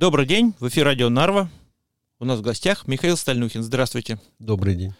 [0.00, 1.50] Добрый день, в эфире радио Нарва.
[2.20, 3.62] У нас в гостях Михаил Стальнухин.
[3.62, 4.18] Здравствуйте.
[4.38, 4.94] Добрый день.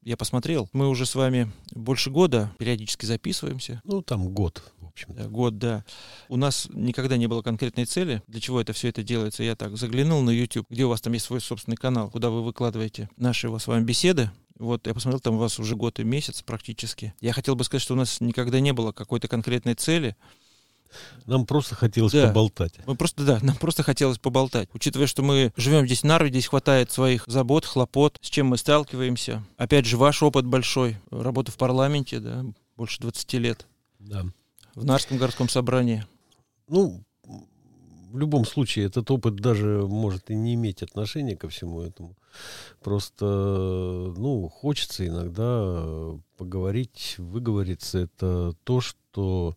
[0.00, 3.82] Я посмотрел, мы уже с вами больше года периодически записываемся.
[3.84, 5.08] Ну, там год, в общем.
[5.14, 5.84] Да, год, да.
[6.30, 9.42] У нас никогда не было конкретной цели, для чего это все это делается.
[9.42, 12.42] Я так заглянул на YouTube, где у вас там есть свой собственный канал, куда вы
[12.42, 14.30] выкладываете наши с вами беседы.
[14.58, 17.12] Вот я посмотрел, там у вас уже год и месяц практически.
[17.20, 20.16] Я хотел бы сказать, что у нас никогда не было какой-то конкретной цели.
[21.26, 22.28] Нам просто хотелось Да.
[22.28, 22.74] поболтать.
[22.86, 24.68] Мы просто, да, нам просто хотелось поболтать.
[24.72, 29.42] Учитывая, что мы живем здесь Нарве, здесь хватает своих забот, хлопот, с чем мы сталкиваемся.
[29.56, 32.44] Опять же, ваш опыт большой, работа в парламенте, да,
[32.76, 33.66] больше 20 лет,
[33.98, 34.24] Да.
[34.74, 36.04] в Нарском городском собрании.
[36.68, 37.02] Ну,
[38.10, 42.14] в любом случае, этот опыт даже может и не иметь отношения ко всему этому.
[42.82, 47.98] Просто, ну, хочется иногда поговорить, выговориться.
[48.00, 49.56] Это то, что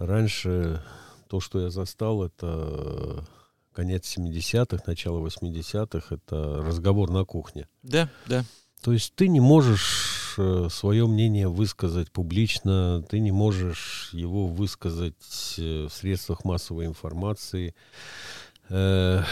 [0.00, 0.82] раньше,
[1.28, 3.24] то, что я застал, это
[3.72, 7.68] конец 70-х, начало 80-х, это разговор на кухне.
[7.82, 8.44] Да, да.
[8.82, 10.20] То есть ты не можешь
[10.70, 17.74] свое мнение высказать публично, ты не можешь его высказать э, в средствах массовой информации.
[18.68, 19.22] Э,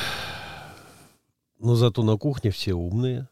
[1.58, 3.28] Но зато на кухне все умные.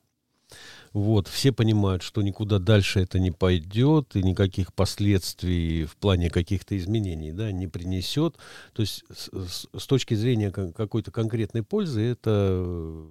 [0.97, 6.75] Вот, все понимают, что никуда дальше это не пойдет и никаких последствий в плане каких-то
[6.75, 8.37] изменений да, не принесет.
[8.73, 9.29] То есть с,
[9.75, 13.07] с- точки зрения какой-то конкретной пользы это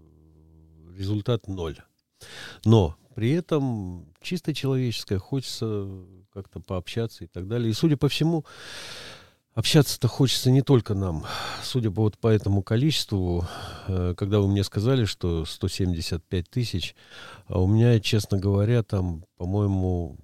[0.97, 1.77] результат ноль.
[2.65, 5.87] Но при этом чисто человеческое, хочется
[6.33, 7.69] как-то пообщаться и так далее.
[7.69, 8.45] И, судя по всему,
[9.53, 11.27] общаться-то хочется не только нам.
[11.61, 13.47] Судя по вот по этому количеству,
[14.15, 16.95] когда вы мне сказали, что 175 тысяч,
[17.47, 20.17] а у меня, честно говоря, там, по-моему,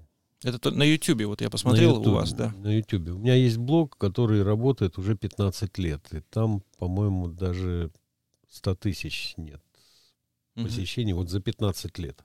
[0.43, 2.51] Это то- на YouTube, вот я посмотрел на у вас, да.
[2.57, 3.11] На Ютубе.
[3.11, 6.01] У меня есть блог, который работает уже 15 лет.
[6.13, 7.91] И там, по-моему, даже
[8.49, 9.61] 100 тысяч нет
[10.55, 12.23] посещений вот за 15 лет.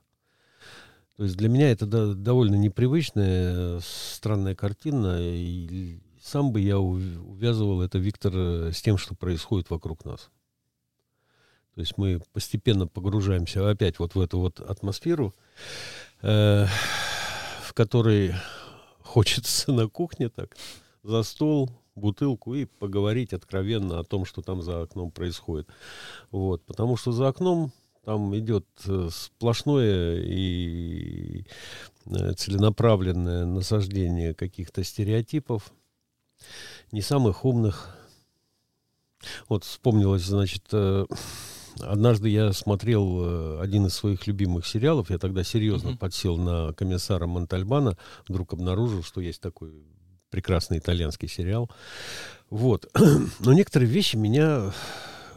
[1.16, 5.18] То есть для меня это до- довольно непривычная, э, странная картина.
[5.20, 10.30] И сам бы я ув- увязывал это, Виктор, э, с тем, что происходит вокруг нас.
[11.76, 15.34] То есть мы постепенно погружаемся опять вот в эту вот атмосферу,
[16.22, 16.66] э,
[17.62, 18.34] в которой
[19.02, 20.56] хочется на кухне так,
[21.02, 25.68] за стол, бутылку и поговорить откровенно о том, что там за окном происходит.
[26.30, 27.72] Вот, потому что за окном
[28.06, 31.44] там идет э, сплошное и
[32.06, 35.74] э, целенаправленное насаждение каких-то стереотипов,
[36.90, 37.94] не самых умных.
[39.50, 41.04] Вот вспомнилось, значит, э,
[41.80, 45.98] однажды я смотрел э, один из своих любимых сериалов, я тогда серьезно Мгм.
[45.98, 47.96] подсел на комиссара Монтальбана,
[48.28, 49.72] вдруг обнаружил, что есть такой
[50.30, 51.70] прекрасный итальянский сериал.
[52.50, 52.90] Вот.
[53.40, 54.72] Но некоторые вещи меня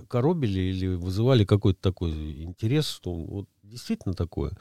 [0.08, 4.52] коробили или вызывали какой-то такой интерес, что вот действительно такое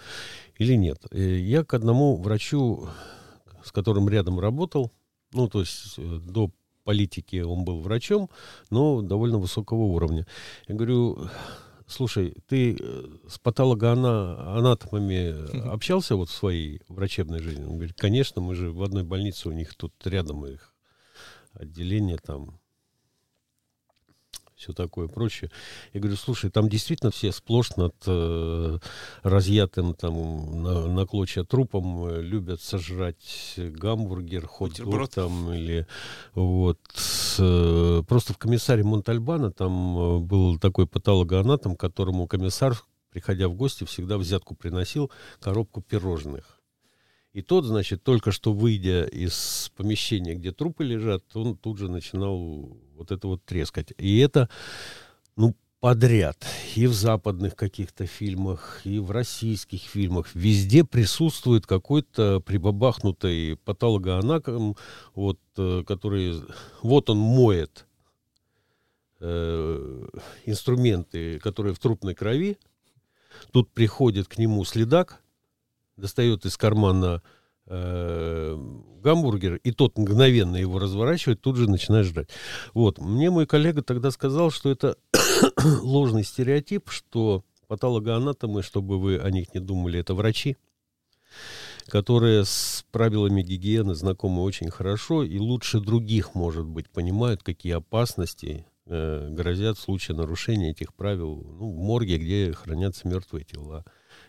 [0.58, 0.98] или нет.
[1.10, 2.88] Э, Я к одному врачу,
[3.64, 4.92] с которым рядом работал,
[5.32, 6.50] ну, то есть э, до
[6.84, 8.30] политики он был врачом,
[8.70, 10.26] но довольно высокого уровня.
[10.68, 11.28] Я говорю,
[11.88, 17.64] слушай, ты э, с патологоанатомами общался вот в своей врачебной жизни?
[17.64, 20.74] Он говорит, конечно, мы же в одной больнице, у них тут рядом их
[21.54, 22.60] отделение там,
[24.58, 25.50] все такое прочее.
[25.92, 28.78] Я говорю, слушай, там действительно все сплошь над э,
[29.22, 35.86] разъятым там на, на клочья трупом э, любят сожрать гамбургер, хот-дог там или
[36.34, 36.80] вот.
[37.38, 42.76] Э, просто в комиссаре Монтальбана там э, был такой патологоанатом, которому комиссар,
[43.10, 45.10] приходя в гости, всегда взятку приносил
[45.40, 46.58] коробку пирожных.
[47.32, 52.76] И тот, значит, только что выйдя из помещения, где трупы лежат, он тут же начинал
[52.96, 53.92] вот это вот трескать.
[53.98, 54.48] И это,
[55.36, 56.44] ну, подряд.
[56.74, 60.34] И в западных каких-то фильмах, и в российских фильмах.
[60.34, 64.76] Везде присутствует какой-то прибабахнутый патологоанатом,
[65.14, 66.42] вот, э, который...
[66.82, 67.86] Вот он моет
[69.20, 70.06] э,
[70.46, 72.58] инструменты, которые в трупной крови.
[73.52, 75.22] Тут приходит к нему следак,
[75.96, 77.22] достает из кармана
[77.66, 78.56] э,
[79.02, 82.28] гамбургер, и тот мгновенно его разворачивает, тут же начинает жрать.
[82.74, 82.98] Вот.
[82.98, 84.96] Мне мой коллега тогда сказал, что это
[85.82, 90.56] ложный стереотип, что патологоанатомы, чтобы вы о них не думали, это врачи,
[91.86, 98.66] которые с правилами гигиены знакомы очень хорошо и лучше других, может быть, понимают, какие опасности
[98.86, 103.84] э, грозят в случае нарушения этих правил ну, в морге, где хранятся мертвые тела,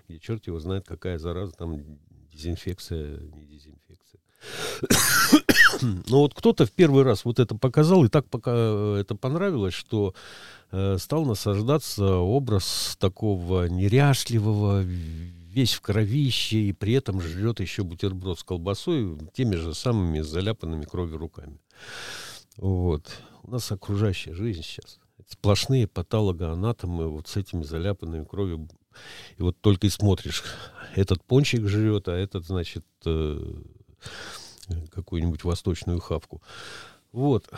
[0.07, 1.99] где черт его знает, какая зараза, там
[2.31, 4.21] дезинфекция, не дезинфекция.
[5.81, 9.73] Ну вот кто-то в первый раз вот это показал, и так пока э, это понравилось,
[9.73, 10.13] что
[10.71, 18.39] э, стал насаждаться образ такого неряшливого, весь в кровище, и при этом жрет еще бутерброд
[18.39, 21.59] с колбасой теми же самыми заляпанными кровью руками.
[22.57, 23.09] Вот.
[23.43, 24.99] У нас окружающая жизнь сейчас.
[25.27, 28.67] Сплошные патологоанатомы вот с этими заляпанными кровью.
[29.37, 30.43] И вот только и смотришь,
[30.95, 33.53] этот пончик жрет, а этот, значит, э,
[34.91, 36.41] какую-нибудь восточную хавку.
[37.11, 37.49] Вот.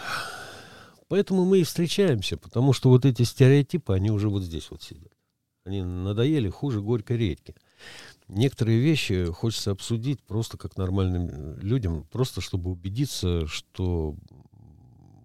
[1.07, 5.11] Поэтому мы и встречаемся, потому что вот эти стереотипы, они уже вот здесь вот сидят.
[5.65, 7.55] Они надоели хуже горькой редьки.
[8.27, 14.15] Некоторые вещи хочется обсудить просто как нормальным людям, просто чтобы убедиться, что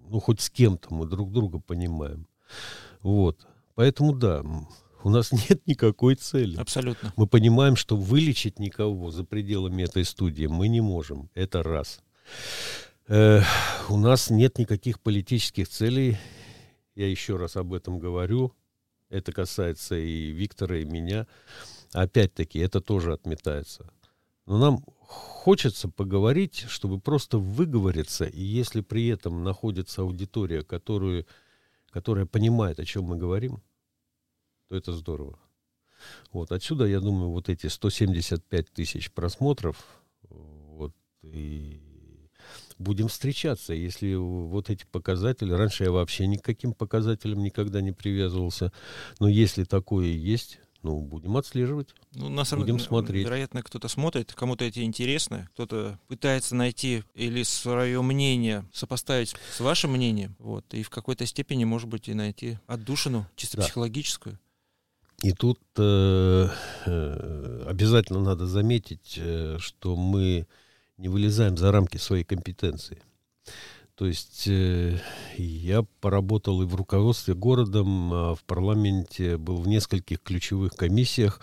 [0.08, 2.26] ну хоть с кем-то мы друг друга понимаем.
[3.02, 3.46] Вот.
[3.74, 4.44] Поэтому да,
[5.06, 6.56] у нас нет никакой цели.
[6.56, 7.12] Абсолютно.
[7.16, 11.30] Мы понимаем, что вылечить никого за пределами этой студии мы не можем.
[11.34, 12.00] Это раз.
[13.06, 13.40] Э,
[13.88, 16.18] у нас нет никаких политических целей.
[16.96, 18.52] Я еще раз об этом говорю.
[19.08, 21.28] Это касается и Виктора, и меня.
[21.92, 23.88] Опять-таки, это тоже отметается.
[24.44, 31.26] Но нам хочется поговорить, чтобы просто выговориться, и если при этом находится аудитория, которую,
[31.90, 33.62] которая понимает, о чем мы говорим,
[34.68, 35.38] то это здорово.
[36.32, 39.76] Вот отсюда, я думаю, вот эти 175 тысяч просмотров,
[40.28, 40.92] вот,
[41.22, 41.80] и
[42.78, 43.72] будем встречаться.
[43.72, 48.72] Если вот эти показатели, раньше я вообще никаким показателям никогда не привязывался,
[49.18, 51.94] но если такое есть, ну, будем отслеживать.
[52.12, 53.24] Ну, на самом будем смотреть.
[53.24, 59.92] Вероятно, кто-то смотрит, кому-то это интересно, кто-то пытается найти или свое мнение сопоставить с вашим
[59.92, 63.62] мнением, вот, и в какой-то степени, может быть, и найти отдушину, чисто да.
[63.64, 64.38] психологическую.
[65.22, 66.48] И тут э,
[66.84, 70.46] э, обязательно надо заметить, э, что мы
[70.98, 73.02] не вылезаем за рамки своей компетенции.
[73.94, 74.98] То есть э,
[75.38, 81.40] я поработал и в руководстве городом, а в парламенте, был в нескольких ключевых комиссиях,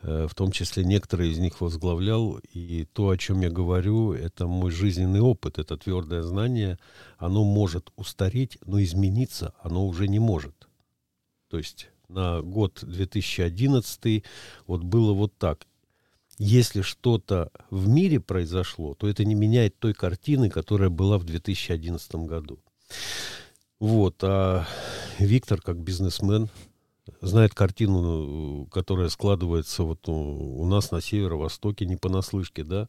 [0.00, 2.38] э, в том числе некоторые из них возглавлял.
[2.54, 6.78] И то, о чем я говорю, это мой жизненный опыт, это твердое знание.
[7.18, 10.68] Оно может устареть, но измениться оно уже не может.
[11.50, 14.24] То есть на год 2011
[14.66, 15.66] вот было вот так
[16.42, 22.14] если что-то в мире произошло, то это не меняет той картины, которая была в 2011
[22.14, 22.58] году.
[23.78, 24.66] Вот, а
[25.18, 26.48] Виктор, как бизнесмен,
[27.20, 32.88] знает картину, которая складывается вот у нас на северо-востоке, не понаслышке, да.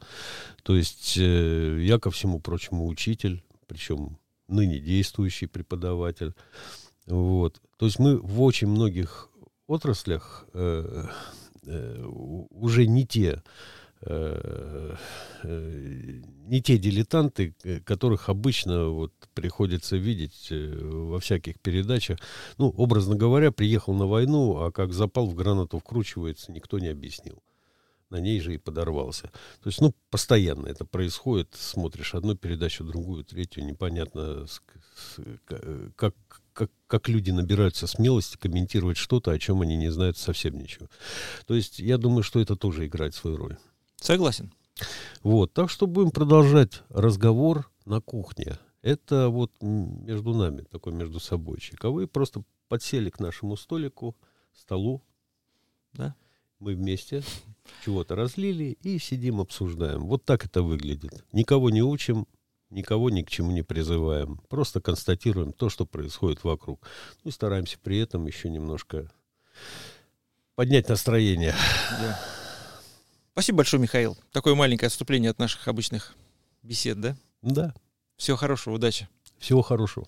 [0.63, 6.33] То есть э, я, ко всему прочему, учитель, причем ныне действующий преподаватель.
[7.07, 7.61] Вот.
[7.81, 9.27] То есть мы в очень многих
[9.67, 11.03] отраслях э,
[11.67, 12.03] Э,
[12.49, 13.43] уже не те
[14.01, 14.95] э,
[15.43, 17.53] э, не те дилетанты,
[17.85, 22.17] которых обычно вот приходится видеть во всяких передачах.
[22.57, 27.43] Ну, образно говоря, приехал на войну, а как запал в гранату вкручивается, никто не объяснил.
[28.09, 29.31] На ней же и подорвался.
[29.61, 31.49] То есть, ну, постоянно это происходит.
[31.53, 34.47] Смотришь одну передачу, другую, третью, непонятно,
[35.95, 40.87] как, как, как люди набираются смелости комментировать что-то, о чем они не знают совсем ничего.
[41.45, 43.57] То есть я думаю, что это тоже играет свою роль.
[43.95, 44.53] Согласен.
[45.23, 48.57] Вот, так что будем продолжать разговор на кухне.
[48.81, 51.83] Это вот между нами, такой между собойчик.
[51.85, 54.15] А вы просто подсели к нашему столику,
[54.53, 55.03] столу.
[55.93, 56.15] Да?
[56.59, 57.23] Мы вместе
[57.85, 60.05] чего-то разлили и сидим, обсуждаем.
[60.05, 61.25] Вот так это выглядит.
[61.31, 62.27] Никого не учим,
[62.71, 64.41] никого ни к чему не призываем.
[64.49, 66.85] Просто констатируем то, что происходит вокруг.
[67.23, 69.11] Ну и стараемся при этом еще немножко
[70.55, 71.53] поднять настроение.
[71.89, 72.19] Да.
[73.33, 74.17] Спасибо большое, Михаил.
[74.31, 76.15] Такое маленькое отступление от наших обычных
[76.63, 77.15] бесед, да?
[77.41, 77.73] Да.
[78.17, 79.07] Всего хорошего, удачи.
[79.39, 80.07] Всего хорошего.